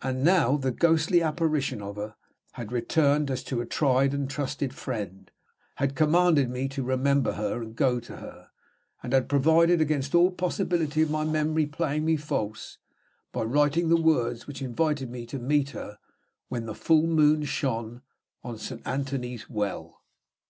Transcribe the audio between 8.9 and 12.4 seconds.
and had provided against all possibility of my memory playing me